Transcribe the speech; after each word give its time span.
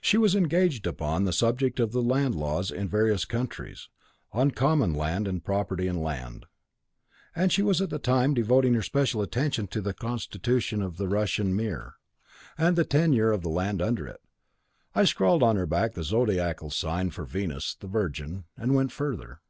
She 0.00 0.16
was 0.16 0.34
engaged 0.34 0.86
upon 0.86 1.24
the 1.24 1.34
subject 1.34 1.78
of 1.80 1.92
the 1.92 2.00
land 2.00 2.34
laws 2.34 2.70
in 2.70 2.88
various 2.88 3.26
countries, 3.26 3.90
on 4.32 4.52
common 4.52 4.94
land, 4.94 5.28
and 5.28 5.44
property 5.44 5.86
in 5.86 6.00
land; 6.02 6.46
and 7.34 7.52
she 7.52 7.60
was 7.60 7.82
at 7.82 7.90
that 7.90 8.02
time 8.02 8.32
devoting 8.32 8.72
her 8.72 8.80
special 8.80 9.20
attention 9.20 9.66
to 9.66 9.82
the 9.82 9.92
constitution 9.92 10.80
of 10.80 10.96
the 10.96 11.08
Russian 11.08 11.54
mir, 11.54 11.96
and 12.56 12.74
the 12.74 12.86
tenure 12.86 13.32
of 13.32 13.44
land 13.44 13.82
under 13.82 14.06
it. 14.06 14.22
I 14.94 15.04
scrawled 15.04 15.42
on 15.42 15.56
her 15.56 15.66
back 15.66 15.92
the 15.92 16.04
zodiacal 16.04 16.70
sign 16.70 17.10
for 17.10 17.26
Venus, 17.26 17.76
the 17.78 17.86
Virgin, 17.86 18.44
and 18.56 18.74
went 18.74 18.92
further. 18.92 19.42